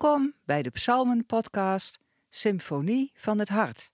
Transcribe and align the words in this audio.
Welkom 0.00 0.34
bij 0.44 0.62
de 0.62 0.70
Psalmen-podcast 0.70 1.98
Symfonie 2.30 3.12
van 3.14 3.38
het 3.38 3.48
Hart. 3.48 3.92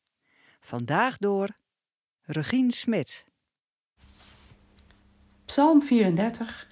Vandaag 0.60 1.16
door 1.18 1.48
Regine 2.22 2.72
Smit. 2.72 3.26
Psalm 5.44 5.82
34 5.82 6.68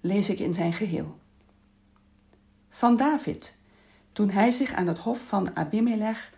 lees 0.00 0.30
ik 0.30 0.38
in 0.38 0.54
zijn 0.54 0.72
geheel. 0.72 1.18
Van 2.68 2.96
David, 2.96 3.58
toen 4.12 4.30
hij 4.30 4.50
zich 4.50 4.72
aan 4.72 4.86
het 4.86 4.98
hof 4.98 5.26
van 5.28 5.56
Abimelech 5.56 6.32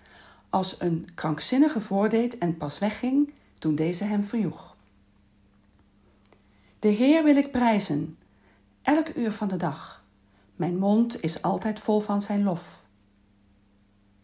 als 0.51 0.81
een 0.81 1.09
krankzinnige 1.15 1.81
voordeed 1.81 2.39
en 2.39 2.57
pas 2.57 2.79
wegging 2.79 3.33
toen 3.59 3.75
deze 3.75 4.05
hem 4.05 4.25
verjoeg. 4.25 4.77
De 6.79 6.89
Heer 6.89 7.25
wil 7.25 7.37
ik 7.37 7.51
prijzen, 7.51 8.19
elk 8.83 9.09
uur 9.09 9.33
van 9.33 9.49
de 9.49 9.57
dag. 9.57 10.00
Mijn 10.61 10.79
mond 10.79 11.23
is 11.23 11.43
altijd 11.43 11.81
vol 11.81 12.01
van 12.01 12.23
zijn 12.23 12.43
lof. 12.43 12.87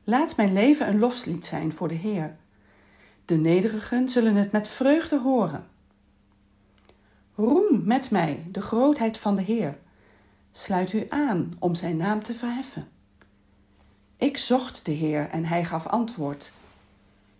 Laat 0.04 0.36
mijn 0.36 0.52
leven 0.52 0.88
een 0.88 0.98
lofslied 0.98 1.44
zijn 1.44 1.72
voor 1.72 1.88
de 1.88 1.94
Heer. 1.94 2.36
De 3.24 3.36
nederigen 3.36 4.08
zullen 4.08 4.34
het 4.34 4.52
met 4.52 4.68
vreugde 4.68 5.20
horen. 5.20 5.66
Roem 7.34 7.82
met 7.84 8.10
mij 8.10 8.46
de 8.50 8.60
grootheid 8.60 9.18
van 9.18 9.36
de 9.36 9.42
Heer. 9.42 9.78
Sluit 10.50 10.92
u 10.92 11.04
aan 11.08 11.52
om 11.58 11.74
zijn 11.74 11.96
naam 11.96 12.22
te 12.22 12.34
verheffen. 12.34 12.88
Ik 14.16 14.36
zocht 14.36 14.84
de 14.84 14.92
Heer 14.92 15.28
en 15.28 15.44
hij 15.44 15.64
gaf 15.64 15.86
antwoord. 15.86 16.52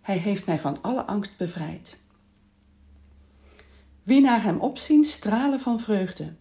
Hij 0.01 0.17
heeft 0.17 0.45
mij 0.45 0.59
van 0.59 0.81
alle 0.81 1.05
angst 1.05 1.37
bevrijd. 1.37 1.99
Wie 4.03 4.21
naar 4.21 4.43
hem 4.43 4.59
opzien, 4.59 5.05
stralen 5.05 5.59
van 5.59 5.79
vreugde. 5.79 6.33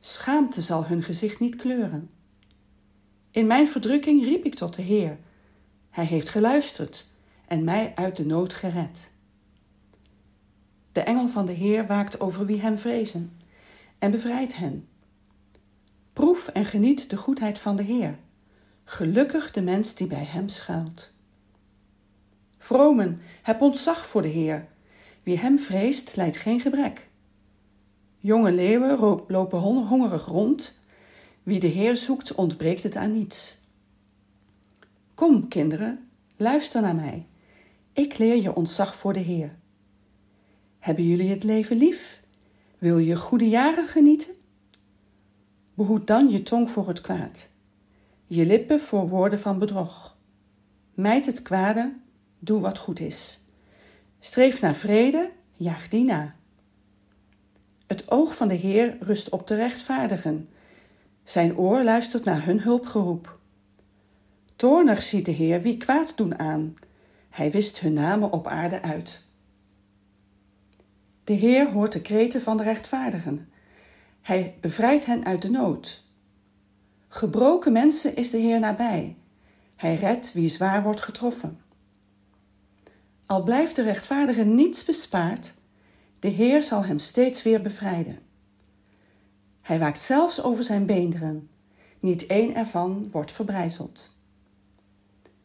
Schaamte 0.00 0.60
zal 0.60 0.86
hun 0.86 1.02
gezicht 1.02 1.40
niet 1.40 1.56
kleuren. 1.56 2.10
In 3.30 3.46
mijn 3.46 3.68
verdrukking 3.68 4.24
riep 4.24 4.44
ik 4.44 4.54
tot 4.54 4.74
de 4.74 4.82
Heer. 4.82 5.18
Hij 5.90 6.04
heeft 6.04 6.28
geluisterd 6.28 7.06
en 7.46 7.64
mij 7.64 7.92
uit 7.94 8.16
de 8.16 8.26
nood 8.26 8.52
gered. 8.52 9.10
De 10.92 11.00
engel 11.00 11.28
van 11.28 11.46
de 11.46 11.52
Heer 11.52 11.86
waakt 11.86 12.20
over 12.20 12.46
wie 12.46 12.60
hem 12.60 12.78
vrezen 12.78 13.38
en 13.98 14.10
bevrijdt 14.10 14.56
hen. 14.56 14.88
Proef 16.12 16.48
en 16.48 16.64
geniet 16.64 17.10
de 17.10 17.16
goedheid 17.16 17.58
van 17.58 17.76
de 17.76 17.82
Heer. 17.82 18.18
Gelukkig 18.84 19.50
de 19.50 19.62
mens 19.62 19.94
die 19.94 20.06
bij 20.06 20.24
hem 20.24 20.48
schuilt. 20.48 21.12
Vromen, 22.58 23.18
heb 23.42 23.60
ontzag 23.60 24.06
voor 24.06 24.22
de 24.22 24.28
Heer. 24.28 24.68
Wie 25.22 25.38
hem 25.38 25.58
vreest, 25.58 26.16
lijdt 26.16 26.36
geen 26.36 26.60
gebrek. 26.60 27.08
Jonge 28.18 28.52
leeuwen 28.52 29.22
lopen 29.28 29.58
hongerig 29.60 30.26
rond. 30.26 30.80
Wie 31.42 31.60
de 31.60 31.66
Heer 31.66 31.96
zoekt, 31.96 32.34
ontbreekt 32.34 32.82
het 32.82 32.96
aan 32.96 33.12
niets. 33.12 33.58
Kom, 35.14 35.48
kinderen, 35.48 36.08
luister 36.36 36.80
naar 36.82 36.94
mij. 36.94 37.26
Ik 37.92 38.18
leer 38.18 38.42
je 38.42 38.54
ontzag 38.54 38.96
voor 38.96 39.12
de 39.12 39.18
Heer. 39.18 39.56
Hebben 40.78 41.04
jullie 41.04 41.30
het 41.30 41.44
leven 41.44 41.76
lief? 41.76 42.22
Wil 42.78 42.98
je 42.98 43.16
goede 43.16 43.48
jaren 43.48 43.86
genieten? 43.86 44.34
Behoed 45.74 46.06
dan 46.06 46.30
je 46.30 46.42
tong 46.42 46.70
voor 46.70 46.88
het 46.88 47.00
kwaad, 47.00 47.48
je 48.26 48.46
lippen 48.46 48.80
voor 48.80 49.08
woorden 49.08 49.40
van 49.40 49.58
bedrog. 49.58 50.16
Mijd 50.94 51.26
het 51.26 51.42
kwade, 51.42 51.92
doe 52.38 52.60
wat 52.60 52.78
goed 52.78 53.00
is. 53.00 53.40
Streef 54.20 54.60
naar 54.60 54.74
vrede, 54.74 55.30
jaag 55.52 55.88
die 55.88 56.04
na. 56.04 56.34
Het 57.88 58.10
oog 58.10 58.36
van 58.36 58.48
de 58.48 58.54
Heer 58.54 58.96
rust 59.00 59.28
op 59.28 59.46
de 59.46 59.54
rechtvaardigen. 59.54 60.48
Zijn 61.24 61.56
oor 61.56 61.82
luistert 61.82 62.24
naar 62.24 62.44
hun 62.44 62.60
hulpgeroep. 62.60 63.38
Toornig 64.56 65.02
ziet 65.02 65.24
de 65.24 65.30
Heer 65.30 65.62
wie 65.62 65.76
kwaad 65.76 66.16
doen 66.16 66.38
aan. 66.38 66.74
Hij 67.30 67.50
wist 67.50 67.80
hun 67.80 67.92
namen 67.92 68.32
op 68.32 68.46
aarde 68.46 68.82
uit. 68.82 69.22
De 71.24 71.32
Heer 71.32 71.70
hoort 71.70 71.92
de 71.92 72.00
kreten 72.00 72.42
van 72.42 72.56
de 72.56 72.62
rechtvaardigen. 72.62 73.48
Hij 74.20 74.56
bevrijdt 74.60 75.06
hen 75.06 75.24
uit 75.24 75.42
de 75.42 75.50
nood. 75.50 76.04
Gebroken 77.08 77.72
mensen 77.72 78.16
is 78.16 78.30
de 78.30 78.38
Heer 78.38 78.60
nabij. 78.60 79.16
Hij 79.76 79.94
redt 79.94 80.32
wie 80.32 80.48
zwaar 80.48 80.82
wordt 80.82 81.00
getroffen. 81.00 81.60
Al 83.26 83.42
blijft 83.42 83.76
de 83.76 83.82
rechtvaardige 83.82 84.44
niets 84.44 84.84
bespaard, 84.84 85.54
de 86.18 86.28
Heer 86.28 86.62
zal 86.62 86.84
hem 86.84 86.98
steeds 86.98 87.42
weer 87.42 87.60
bevrijden. 87.60 88.18
Hij 89.60 89.78
waakt 89.78 90.00
zelfs 90.00 90.42
over 90.42 90.64
zijn 90.64 90.86
beenderen. 90.86 91.48
Niet 92.00 92.26
één 92.26 92.54
ervan 92.54 93.10
wordt 93.10 93.32
verbrijzeld. 93.32 94.16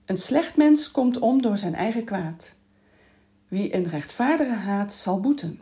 Een 0.05 0.17
slecht 0.17 0.57
mens 0.57 0.91
komt 0.91 1.19
om 1.19 1.41
door 1.41 1.57
zijn 1.57 1.75
eigen 1.75 2.03
kwaad. 2.03 2.55
Wie 3.47 3.75
een 3.75 3.89
rechtvaardige 3.89 4.53
haat, 4.53 4.93
zal 4.93 5.19
boeten. 5.19 5.59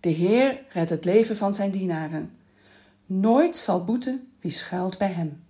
De 0.00 0.08
Heer 0.08 0.64
redt 0.68 0.90
het 0.90 1.04
leven 1.04 1.36
van 1.36 1.54
zijn 1.54 1.70
dienaren. 1.70 2.36
Nooit 3.06 3.56
zal 3.56 3.84
boeten 3.84 4.32
wie 4.40 4.50
schuilt 4.50 4.98
bij 4.98 5.12
hem. 5.12 5.42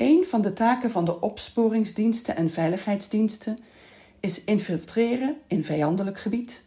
Een 0.00 0.24
van 0.24 0.42
de 0.42 0.52
taken 0.52 0.90
van 0.90 1.04
de 1.04 1.20
opsporingsdiensten 1.20 2.36
en 2.36 2.50
veiligheidsdiensten 2.50 3.58
is 4.20 4.44
infiltreren 4.44 5.36
in 5.46 5.64
vijandelijk 5.64 6.18
gebied. 6.18 6.64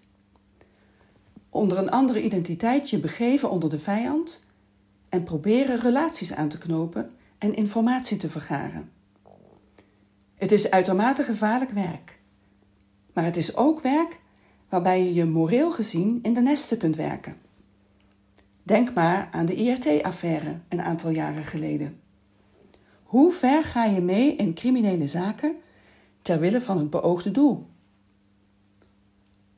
Onder 1.49 1.77
een 1.77 1.89
andere 1.89 2.21
identiteit 2.21 2.89
je 2.89 2.99
begeven 2.99 3.49
onder 3.49 3.69
de 3.69 3.79
vijand 3.79 4.45
en 5.09 5.23
proberen 5.23 5.79
relaties 5.79 6.33
aan 6.33 6.47
te 6.47 6.57
knopen 6.57 7.09
en 7.37 7.55
informatie 7.55 8.17
te 8.17 8.29
vergaren. 8.29 8.91
Het 10.35 10.51
is 10.51 10.71
uitermate 10.71 11.23
gevaarlijk 11.23 11.71
werk, 11.71 12.19
maar 13.13 13.23
het 13.23 13.37
is 13.37 13.55
ook 13.55 13.81
werk 13.81 14.19
waarbij 14.69 15.03
je 15.03 15.13
je 15.13 15.25
moreel 15.25 15.71
gezien 15.71 16.19
in 16.21 16.33
de 16.33 16.41
nesten 16.41 16.77
kunt 16.77 16.95
werken. 16.95 17.37
Denk 18.63 18.93
maar 18.93 19.27
aan 19.31 19.45
de 19.45 19.55
IRT-affaire 19.55 20.59
een 20.69 20.81
aantal 20.81 21.09
jaren 21.09 21.45
geleden. 21.45 22.01
Hoe 23.13 23.31
ver 23.31 23.63
ga 23.63 23.85
je 23.85 24.01
mee 24.01 24.35
in 24.35 24.53
criminele 24.53 25.07
zaken 25.07 25.55
ter 26.21 26.39
wille 26.39 26.61
van 26.61 26.77
het 26.77 26.89
beoogde 26.89 27.31
doel? 27.31 27.67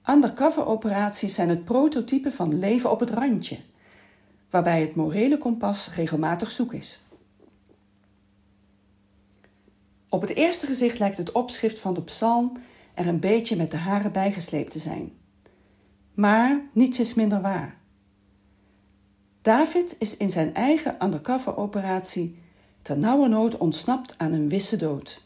Undercover-operaties 0.09 1.33
zijn 1.33 1.49
het 1.49 1.63
prototype 1.63 2.31
van 2.31 2.59
leven 2.59 2.91
op 2.91 2.99
het 2.99 3.09
randje, 3.09 3.57
waarbij 4.49 4.81
het 4.81 4.95
morele 4.95 5.37
kompas 5.37 5.93
regelmatig 5.93 6.51
zoek 6.51 6.73
is. 6.73 6.99
Op 10.09 10.21
het 10.21 10.35
eerste 10.35 10.65
gezicht 10.65 10.99
lijkt 10.99 11.17
het 11.17 11.31
opschrift 11.31 11.79
van 11.79 11.93
de 11.93 12.03
psalm 12.03 12.57
er 12.93 13.07
een 13.07 13.19
beetje 13.19 13.55
met 13.55 13.71
de 13.71 13.77
haren 13.77 14.11
bijgesleept 14.11 14.71
te 14.71 14.79
zijn. 14.79 15.11
Maar 16.13 16.61
niets 16.73 16.99
is 16.99 17.13
minder 17.13 17.41
waar. 17.41 17.77
David 19.41 19.95
is 19.99 20.17
in 20.17 20.29
zijn 20.29 20.53
eigen 20.53 21.05
undercover-operatie 21.05 22.43
ter 22.85 22.97
nood 23.29 23.57
ontsnapt 23.57 24.17
aan 24.17 24.31
een 24.31 24.49
wisse 24.49 24.75
dood. 24.75 25.21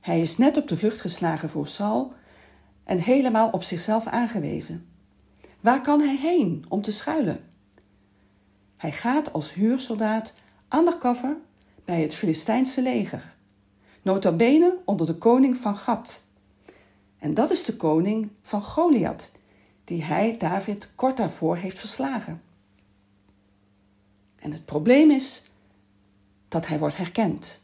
Hij 0.00 0.20
is 0.20 0.36
net 0.36 0.56
op 0.56 0.68
de 0.68 0.76
vlucht 0.76 1.00
geslagen 1.00 1.48
voor 1.48 1.66
Saul 1.66 2.12
en 2.84 2.98
helemaal 2.98 3.50
op 3.50 3.62
zichzelf 3.62 4.06
aangewezen. 4.06 4.86
Waar 5.60 5.80
kan 5.80 6.00
hij 6.00 6.16
heen 6.16 6.64
om 6.68 6.82
te 6.82 6.92
schuilen? 6.92 7.44
Hij 8.76 8.92
gaat 8.92 9.32
als 9.32 9.52
huursoldaat 9.52 10.34
undercover 10.74 11.36
bij 11.84 12.02
het 12.02 12.14
Filistijnse 12.14 12.82
leger, 12.82 13.34
nota 14.02 14.32
bene 14.32 14.76
onder 14.84 15.06
de 15.06 15.14
koning 15.14 15.56
van 15.56 15.76
Gad. 15.76 16.24
En 17.18 17.34
dat 17.34 17.50
is 17.50 17.64
de 17.64 17.76
koning 17.76 18.30
van 18.42 18.62
Goliath, 18.62 19.32
die 19.84 20.02
hij 20.02 20.36
David 20.36 20.92
kort 20.94 21.16
daarvoor 21.16 21.56
heeft 21.56 21.78
verslagen. 21.78 22.42
En 24.36 24.52
het 24.52 24.64
probleem 24.64 25.10
is 25.10 25.48
dat 26.50 26.66
hij 26.66 26.78
wordt 26.78 26.96
herkend. 26.96 27.60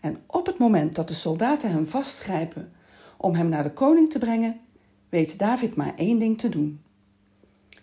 En 0.00 0.22
op 0.26 0.46
het 0.46 0.58
moment 0.58 0.94
dat 0.94 1.08
de 1.08 1.14
soldaten 1.14 1.70
hem 1.70 1.86
vastgrijpen 1.86 2.72
om 3.16 3.34
hem 3.34 3.48
naar 3.48 3.62
de 3.62 3.72
koning 3.72 4.10
te 4.10 4.18
brengen, 4.18 4.60
weet 5.08 5.38
David 5.38 5.76
maar 5.76 5.94
één 5.96 6.18
ding 6.18 6.38
te 6.38 6.48
doen. 6.48 6.82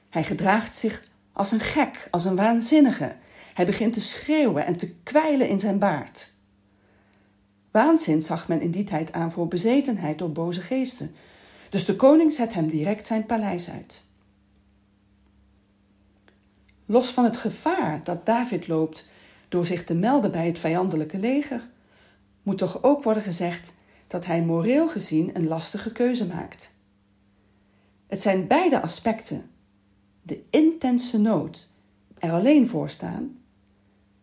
Hij 0.09 0.23
gedraagt 0.23 0.73
zich 0.73 1.07
als 1.33 1.51
een 1.51 1.59
gek, 1.59 2.07
als 2.11 2.25
een 2.25 2.35
waanzinnige. 2.35 3.15
Hij 3.53 3.65
begint 3.65 3.93
te 3.93 4.01
schreeuwen 4.01 4.65
en 4.65 4.77
te 4.77 4.95
kwijlen 5.03 5.49
in 5.49 5.59
zijn 5.59 5.79
baard. 5.79 6.31
Waanzin 7.71 8.21
zag 8.21 8.47
men 8.47 8.61
in 8.61 8.71
die 8.71 8.83
tijd 8.83 9.13
aan 9.13 9.31
voor 9.31 9.47
bezetenheid 9.47 10.17
door 10.17 10.31
boze 10.31 10.61
geesten. 10.61 11.15
Dus 11.69 11.85
de 11.85 11.95
koning 11.95 12.33
zet 12.33 12.53
hem 12.53 12.67
direct 12.67 13.05
zijn 13.05 13.25
paleis 13.25 13.69
uit. 13.69 14.03
Los 16.85 17.09
van 17.09 17.23
het 17.23 17.37
gevaar 17.37 18.03
dat 18.03 18.25
David 18.25 18.67
loopt 18.67 19.07
door 19.47 19.65
zich 19.65 19.83
te 19.83 19.93
melden 19.93 20.31
bij 20.31 20.45
het 20.45 20.59
vijandelijke 20.59 21.17
leger, 21.17 21.69
moet 22.43 22.57
toch 22.57 22.83
ook 22.83 23.03
worden 23.03 23.23
gezegd 23.23 23.75
dat 24.07 24.25
hij 24.25 24.41
moreel 24.41 24.87
gezien 24.87 25.29
een 25.33 25.47
lastige 25.47 25.91
keuze 25.91 26.25
maakt. 26.25 26.71
Het 28.07 28.21
zijn 28.21 28.47
beide 28.47 28.81
aspecten, 28.81 29.49
de 30.21 30.43
intense 30.49 31.19
nood 31.19 31.71
er 32.17 32.31
alleen 32.31 32.67
voor 32.67 32.89
staan 32.89 33.37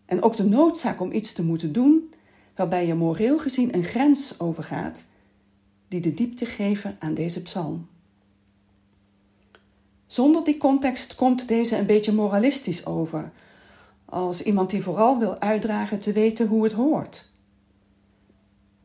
en 0.04 0.22
ook 0.22 0.36
de 0.36 0.44
noodzaak 0.48 1.00
om 1.00 1.12
iets 1.12 1.32
te 1.32 1.44
moeten 1.44 1.72
doen 1.72 2.14
waarbij 2.54 2.86
je 2.86 2.94
moreel 2.94 3.38
gezien 3.38 3.74
een 3.74 3.84
grens 3.84 4.40
overgaat 4.40 5.06
die 5.88 6.00
de 6.00 6.14
diepte 6.14 6.46
geven 6.46 6.96
aan 6.98 7.14
deze 7.14 7.42
psalm. 7.42 7.86
Zonder 10.06 10.44
die 10.44 10.56
context 10.56 11.14
komt 11.14 11.48
deze 11.48 11.76
een 11.76 11.86
beetje 11.86 12.12
moralistisch 12.12 12.86
over, 12.86 13.32
als 14.04 14.42
iemand 14.42 14.70
die 14.70 14.82
vooral 14.82 15.18
wil 15.18 15.38
uitdragen 15.38 16.00
te 16.00 16.12
weten 16.12 16.46
hoe 16.46 16.64
het 16.64 16.72
hoort. 16.72 17.30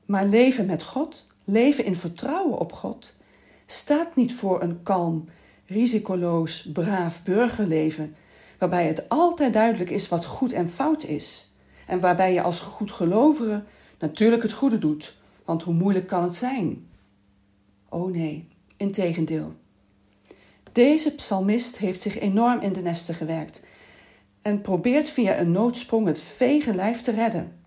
Maar 0.06 0.26
leven 0.26 0.66
met 0.66 0.84
God, 0.84 1.28
leven 1.44 1.86
in 1.86 1.96
vertrouwen 1.96 2.60
op 2.60 2.74
God, 2.74 3.18
staat 3.66 4.16
niet 4.16 4.34
voor 4.34 4.62
een 4.62 4.84
kalm, 4.84 5.26
risicoloos, 5.66 6.70
braaf 6.74 7.24
burgerleven, 7.24 8.16
waarbij 8.60 8.88
het 8.88 9.10
altijd 9.10 9.54
duidelijk 9.54 9.90
is 9.90 10.10
wat 10.10 10.26
goed 10.26 10.54
en 10.54 10.70
fout 10.70 11.04
is, 11.04 11.56
en 11.88 12.00
waarbij 12.00 12.34
je 12.34 12.42
als 12.42 12.60
goedgelovige 12.60 13.64
natuurlijk 14.00 14.42
het 14.42 14.54
goede 14.54 14.78
doet, 14.78 15.18
want 15.46 15.64
hoe 15.64 15.74
moeilijk 15.74 16.08
kan 16.08 16.24
het 16.24 16.36
zijn? 16.36 16.88
Oh 17.90 18.12
nee, 18.12 18.48
integendeel. 18.78 19.54
Deze 20.72 21.16
psalmist 21.16 21.78
heeft 21.78 22.02
zich 22.02 22.20
enorm 22.20 22.60
in 22.60 22.74
de 22.74 22.82
nesten 22.82 23.16
gewerkt 23.16 23.66
en 24.42 24.62
probeert 24.62 25.10
via 25.10 25.40
een 25.40 25.52
noodsprong 25.52 26.08
het 26.08 26.20
vege 26.22 26.76
lijf 26.76 27.02
te 27.02 27.12
redden. 27.12 27.58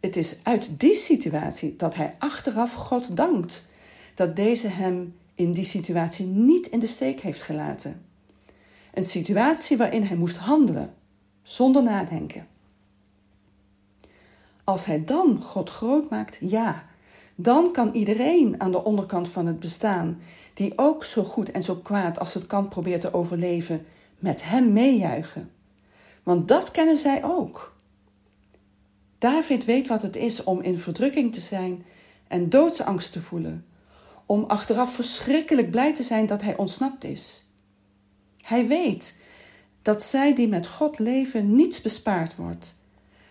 Het 0.00 0.16
is 0.16 0.36
uit 0.42 0.80
die 0.80 0.94
situatie 0.94 1.76
dat 1.76 1.94
hij 1.94 2.14
achteraf 2.18 2.72
God 2.72 3.16
dankt 3.16 3.66
dat 4.14 4.36
deze 4.36 4.68
hem 4.68 5.14
in 5.34 5.52
die 5.52 5.64
situatie 5.64 6.26
niet 6.26 6.66
in 6.66 6.78
de 6.78 6.86
steek 6.86 7.20
heeft 7.20 7.42
gelaten. 7.42 8.04
Een 8.94 9.04
situatie 9.04 9.76
waarin 9.76 10.02
hij 10.02 10.16
moest 10.16 10.36
handelen, 10.36 10.94
zonder 11.42 11.82
nadenken. 11.82 12.46
Als 14.64 14.84
hij 14.84 15.04
dan 15.04 15.42
God 15.42 15.70
groot 15.70 16.10
maakt, 16.10 16.38
ja, 16.40 16.88
dan 17.34 17.72
kan 17.72 17.90
iedereen 17.92 18.60
aan 18.60 18.72
de 18.72 18.84
onderkant 18.84 19.28
van 19.28 19.46
het 19.46 19.60
bestaan, 19.60 20.20
die 20.54 20.72
ook 20.76 21.04
zo 21.04 21.24
goed 21.24 21.50
en 21.50 21.62
zo 21.62 21.74
kwaad 21.74 22.18
als 22.18 22.34
het 22.34 22.46
kan 22.46 22.68
probeert 22.68 23.00
te 23.00 23.14
overleven, 23.14 23.86
met 24.20 24.44
hem 24.44 24.72
meejuichen. 24.72 25.50
Want 26.22 26.48
dat 26.48 26.70
kennen 26.70 26.96
zij 26.96 27.24
ook. 27.24 27.76
David 29.18 29.64
weet 29.64 29.88
wat 29.88 30.02
het 30.02 30.16
is 30.16 30.44
om 30.44 30.60
in 30.60 30.78
verdrukking 30.78 31.32
te 31.34 31.40
zijn 31.40 31.84
en 32.28 32.48
doodsangst 32.48 33.12
te 33.12 33.20
voelen, 33.20 33.64
om 34.26 34.44
achteraf 34.44 34.94
verschrikkelijk 34.94 35.70
blij 35.70 35.94
te 35.94 36.02
zijn 36.02 36.26
dat 36.26 36.42
hij 36.42 36.56
ontsnapt 36.56 37.04
is. 37.04 37.44
Hij 38.42 38.66
weet 38.66 39.18
dat 39.82 40.02
zij 40.02 40.34
die 40.34 40.48
met 40.48 40.66
God 40.66 40.98
leven 40.98 41.54
niets 41.54 41.80
bespaard 41.80 42.36
wordt, 42.36 42.74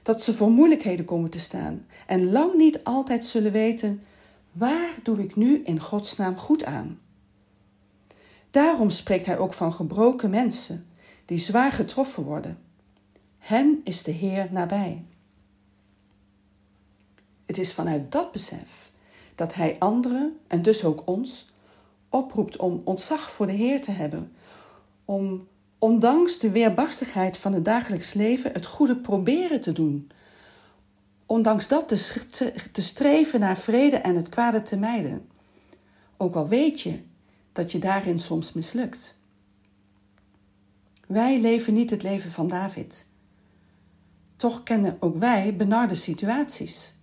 dat 0.03 0.21
ze 0.21 0.33
voor 0.33 0.49
moeilijkheden 0.49 1.05
komen 1.05 1.29
te 1.29 1.39
staan 1.39 1.85
en 2.07 2.31
lang 2.31 2.53
niet 2.53 2.83
altijd 2.83 3.25
zullen 3.25 3.51
weten 3.51 4.03
waar 4.51 4.95
doe 5.03 5.19
ik 5.19 5.35
nu 5.35 5.61
in 5.63 5.79
Gods 5.79 6.15
naam 6.15 6.37
goed 6.37 6.65
aan. 6.65 6.99
Daarom 8.51 8.89
spreekt 8.89 9.25
hij 9.25 9.37
ook 9.37 9.53
van 9.53 9.73
gebroken 9.73 10.29
mensen 10.29 10.87
die 11.25 11.37
zwaar 11.37 11.71
getroffen 11.71 12.23
worden. 12.23 12.57
Hen 13.37 13.81
is 13.83 14.03
de 14.03 14.11
Heer 14.11 14.47
nabij. 14.51 15.03
Het 17.45 17.57
is 17.57 17.73
vanuit 17.73 18.11
dat 18.11 18.31
besef 18.31 18.91
dat 19.35 19.53
hij 19.53 19.75
anderen, 19.79 20.37
en 20.47 20.61
dus 20.61 20.83
ook 20.83 21.01
ons, 21.05 21.51
oproept 22.09 22.57
om 22.57 22.81
ontzag 22.83 23.31
voor 23.31 23.45
de 23.45 23.53
Heer 23.53 23.81
te 23.81 23.91
hebben, 23.91 24.31
om 25.05 25.47
ondanks 25.79 26.39
de 26.39 26.49
weerbarstigheid 26.49 27.37
van 27.37 27.53
het 27.53 27.65
dagelijks 27.65 28.13
leven 28.13 28.51
het 28.51 28.65
goede 28.65 28.95
proberen 28.95 29.59
te 29.59 29.71
doen, 29.71 30.11
ondanks 31.25 31.67
dat 31.67 31.87
te 32.71 32.81
streven 32.81 33.39
naar 33.39 33.57
vrede 33.57 33.95
en 33.95 34.15
het 34.15 34.29
kwade 34.29 34.61
te 34.61 34.77
mijden, 34.77 35.27
ook 36.17 36.35
al 36.35 36.47
weet 36.47 36.81
je 36.81 36.99
dat 37.51 37.71
je 37.71 37.79
daarin 37.79 38.19
soms 38.19 38.53
mislukt. 38.53 39.17
Wij 41.07 41.39
leven 41.39 41.73
niet 41.73 41.89
het 41.89 42.03
leven 42.03 42.31
van 42.31 42.47
David. 42.47 43.07
Toch 44.35 44.63
kennen 44.63 44.97
ook 44.99 45.15
wij 45.15 45.55
benarde 45.55 45.95
situaties. 45.95 46.93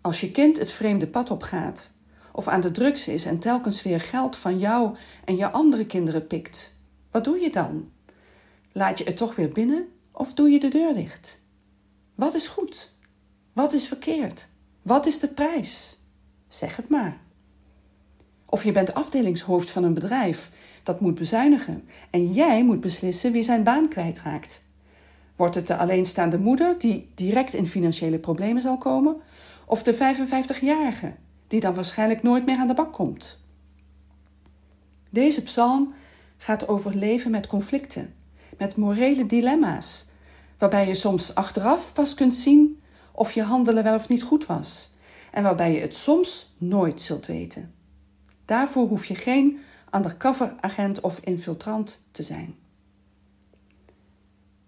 Als 0.00 0.20
je 0.20 0.30
kind 0.30 0.58
het 0.58 0.70
vreemde 0.70 1.06
pad 1.06 1.30
opgaat, 1.30 1.90
of 2.32 2.48
aan 2.48 2.60
de 2.60 2.70
drugs 2.70 3.08
is 3.08 3.24
en 3.24 3.38
telkens 3.38 3.82
weer 3.82 4.00
geld 4.00 4.36
van 4.36 4.58
jou 4.58 4.96
en 5.24 5.36
je 5.36 5.50
andere 5.50 5.86
kinderen 5.86 6.26
pikt, 6.26 6.74
wat 7.10 7.24
doe 7.24 7.38
je 7.38 7.50
dan? 7.50 7.90
Laat 8.72 8.98
je 8.98 9.04
het 9.04 9.16
toch 9.16 9.36
weer 9.36 9.48
binnen 9.48 9.88
of 10.12 10.34
doe 10.34 10.50
je 10.50 10.60
de 10.60 10.68
deur 10.68 10.94
dicht? 10.94 11.40
Wat 12.14 12.34
is 12.34 12.48
goed? 12.48 12.90
Wat 13.52 13.72
is 13.72 13.88
verkeerd? 13.88 14.46
Wat 14.82 15.06
is 15.06 15.18
de 15.18 15.28
prijs? 15.28 15.98
Zeg 16.48 16.76
het 16.76 16.88
maar. 16.88 17.20
Of 18.50 18.64
je 18.64 18.72
bent 18.72 18.94
afdelingshoofd 18.94 19.70
van 19.70 19.84
een 19.84 19.94
bedrijf 19.94 20.50
dat 20.82 21.00
moet 21.00 21.14
bezuinigen 21.14 21.88
en 22.10 22.32
jij 22.32 22.64
moet 22.64 22.80
beslissen 22.80 23.32
wie 23.32 23.42
zijn 23.42 23.62
baan 23.62 23.88
kwijtraakt. 23.88 24.64
Wordt 25.36 25.54
het 25.54 25.66
de 25.66 25.76
alleenstaande 25.76 26.38
moeder 26.38 26.78
die 26.78 27.10
direct 27.14 27.54
in 27.54 27.66
financiële 27.66 28.18
problemen 28.18 28.62
zal 28.62 28.78
komen, 28.78 29.16
of 29.64 29.82
de 29.82 29.94
55-jarige 29.94 31.12
die 31.46 31.60
dan 31.60 31.74
waarschijnlijk 31.74 32.22
nooit 32.22 32.46
meer 32.46 32.58
aan 32.58 32.68
de 32.68 32.74
bak 32.74 32.92
komt? 32.92 33.38
Deze 35.10 35.42
psalm 35.42 35.94
gaat 36.36 36.68
over 36.68 36.94
leven 36.94 37.30
met 37.30 37.46
conflicten, 37.46 38.14
met 38.58 38.76
morele 38.76 39.26
dilemma's, 39.26 40.08
waarbij 40.58 40.86
je 40.86 40.94
soms 40.94 41.34
achteraf 41.34 41.92
pas 41.92 42.14
kunt 42.14 42.34
zien 42.34 42.80
of 43.12 43.32
je 43.32 43.42
handelen 43.42 43.84
wel 43.84 43.94
of 43.94 44.08
niet 44.08 44.22
goed 44.22 44.46
was, 44.46 44.90
en 45.32 45.42
waarbij 45.42 45.72
je 45.72 45.80
het 45.80 45.94
soms 45.94 46.54
nooit 46.58 47.00
zult 47.00 47.26
weten. 47.26 47.77
Daarvoor 48.48 48.88
hoef 48.88 49.04
je 49.04 49.14
geen 49.14 49.58
undercover 49.94 50.54
agent 50.60 51.00
of 51.00 51.18
infiltrant 51.20 52.04
te 52.10 52.22
zijn. 52.22 52.54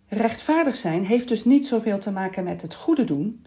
Rechtvaardig 0.09 0.77
zijn 0.77 1.05
heeft 1.05 1.29
dus 1.29 1.45
niet 1.45 1.67
zoveel 1.67 1.99
te 1.99 2.11
maken 2.11 2.45
met 2.45 2.63
het 2.63 2.75
goede 2.75 3.05
doen, 3.05 3.45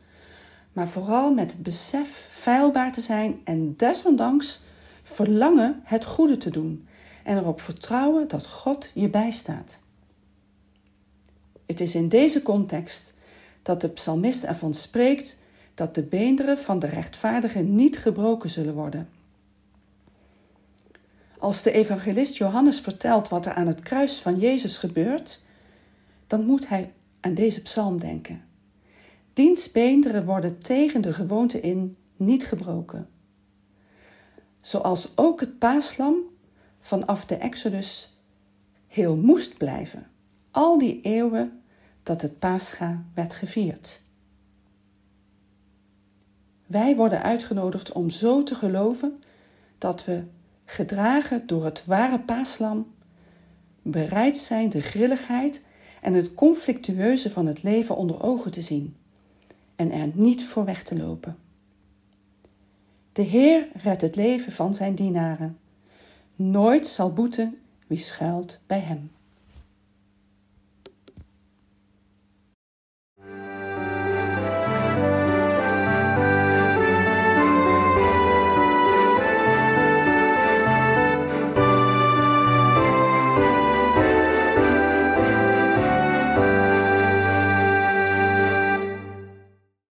maar 0.71 0.87
vooral 0.87 1.33
met 1.33 1.51
het 1.51 1.63
besef 1.63 2.27
feilbaar 2.29 2.91
te 2.91 3.01
zijn 3.01 3.41
en 3.43 3.73
desondanks 3.77 4.61
verlangen 5.01 5.81
het 5.83 6.05
goede 6.05 6.37
te 6.37 6.49
doen 6.49 6.85
en 7.23 7.37
erop 7.37 7.61
vertrouwen 7.61 8.27
dat 8.27 8.47
God 8.47 8.91
je 8.93 9.09
bijstaat. 9.09 9.79
Het 11.65 11.79
is 11.79 11.95
in 11.95 12.09
deze 12.09 12.41
context 12.41 13.13
dat 13.61 13.81
de 13.81 13.89
psalmist 13.89 14.43
ervan 14.43 14.73
spreekt 14.73 15.41
dat 15.73 15.95
de 15.95 16.03
beenderen 16.03 16.57
van 16.57 16.79
de 16.79 16.87
rechtvaardigen 16.87 17.75
niet 17.75 17.97
gebroken 17.97 18.49
zullen 18.49 18.73
worden. 18.73 19.09
Als 21.43 21.61
de 21.61 21.71
evangelist 21.71 22.37
Johannes 22.37 22.79
vertelt 22.79 23.29
wat 23.29 23.45
er 23.45 23.53
aan 23.53 23.67
het 23.67 23.81
kruis 23.81 24.19
van 24.19 24.39
Jezus 24.39 24.77
gebeurt, 24.77 25.41
dan 26.27 26.45
moet 26.45 26.67
hij 26.67 26.93
aan 27.19 27.33
deze 27.33 27.61
psalm 27.61 27.99
denken. 27.99 28.41
Diens 29.33 29.71
beenderen 29.71 30.25
worden 30.25 30.59
tegen 30.59 31.01
de 31.01 31.13
gewoonte 31.13 31.61
in 31.61 31.95
niet 32.15 32.45
gebroken. 32.45 33.09
Zoals 34.61 35.17
ook 35.17 35.39
het 35.39 35.59
paaslam 35.59 36.15
vanaf 36.79 37.25
de 37.25 37.35
Exodus 37.35 38.17
heel 38.87 39.15
moest 39.15 39.57
blijven, 39.57 40.07
al 40.51 40.77
die 40.77 41.01
eeuwen 41.01 41.63
dat 42.03 42.21
het 42.21 42.39
Pascha 42.39 43.05
werd 43.13 43.33
gevierd. 43.33 44.01
Wij 46.65 46.95
worden 46.95 47.23
uitgenodigd 47.23 47.91
om 47.91 48.09
zo 48.09 48.43
te 48.43 48.55
geloven 48.55 49.17
dat 49.77 50.05
we 50.05 50.23
gedragen 50.65 51.47
door 51.47 51.65
het 51.65 51.85
ware 51.85 52.19
paaslam, 52.19 52.93
bereid 53.81 54.37
zijn 54.37 54.69
de 54.69 54.81
grilligheid 54.81 55.65
en 56.01 56.13
het 56.13 56.33
conflictueuze 56.33 57.29
van 57.29 57.45
het 57.45 57.63
leven 57.63 57.95
onder 57.95 58.23
ogen 58.23 58.51
te 58.51 58.61
zien 58.61 58.95
en 59.75 59.91
er 59.91 60.09
niet 60.13 60.45
voor 60.45 60.65
weg 60.65 60.83
te 60.83 60.97
lopen. 60.97 61.37
De 63.13 63.21
Heer 63.21 63.67
redt 63.73 64.01
het 64.01 64.15
leven 64.15 64.51
van 64.51 64.75
zijn 64.75 64.95
dienaren. 64.95 65.57
Nooit 66.35 66.87
zal 66.87 67.13
boeten 67.13 67.57
wie 67.87 67.97
schuilt 67.97 68.59
bij 68.67 68.79
hem. 68.79 69.11